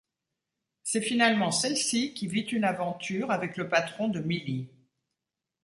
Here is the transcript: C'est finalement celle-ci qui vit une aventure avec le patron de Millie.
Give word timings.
C'est 0.81 1.03
finalement 1.03 1.51
celle-ci 1.51 2.15
qui 2.15 2.25
vit 2.25 2.41
une 2.41 2.63
aventure 2.63 3.29
avec 3.29 3.55
le 3.55 3.69
patron 3.69 4.07
de 4.07 4.19
Millie. 4.19 4.67